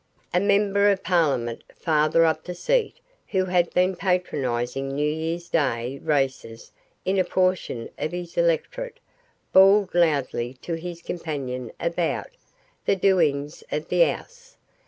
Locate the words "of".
0.89-1.03, 7.99-8.11, 13.71-13.89